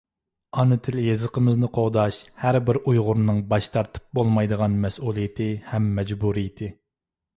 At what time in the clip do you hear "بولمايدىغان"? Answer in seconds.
4.21-4.81